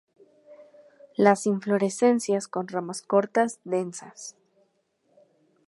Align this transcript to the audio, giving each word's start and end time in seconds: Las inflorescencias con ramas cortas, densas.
Las 1.15 1.45
inflorescencias 1.45 2.47
con 2.47 2.67
ramas 2.67 3.03
cortas, 3.03 3.59
densas. 3.65 4.35